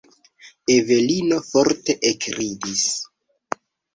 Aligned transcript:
Evelino 0.75 1.37
forte 1.49 1.95
ekridis. 2.11 2.87